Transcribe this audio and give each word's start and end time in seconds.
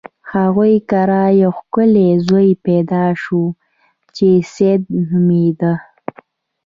د 0.03 0.03
هغوی 0.33 0.75
کره 0.89 1.23
یو 1.41 1.51
ښکلی 1.59 2.09
زوی 2.27 2.49
پیدا 2.65 3.05
شو 3.21 3.41
چې 4.15 4.27
سید 4.53 4.81
نومیده. 5.07 5.73